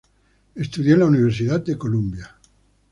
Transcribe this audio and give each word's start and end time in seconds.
Estudió 0.55 0.95
en 0.95 1.01
la 1.01 1.05
Universidad 1.05 1.63
de 1.63 1.77
Columbia. 1.77 2.35